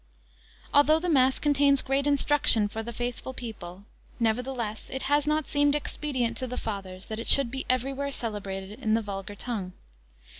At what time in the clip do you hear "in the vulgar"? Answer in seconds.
8.79-9.35